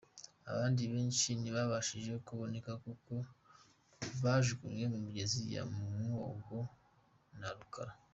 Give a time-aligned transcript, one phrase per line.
[0.51, 3.13] Abandi benshi ntibabashije kuboneka kuko
[4.23, 6.59] bajugunywe mu migezi ya Mwogo
[7.39, 7.95] na Rukarara.